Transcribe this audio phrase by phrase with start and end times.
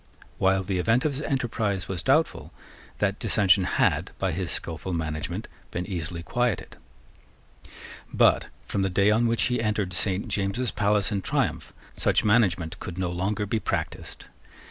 [0.39, 2.51] While the event of his enterprise was doubtful,
[2.97, 6.75] that dissension had, by his skilful management, been easily quieted.
[8.11, 12.79] But, from the day on which he entered Saint James's palace in triumph, such management
[12.79, 14.25] could no longer be practised.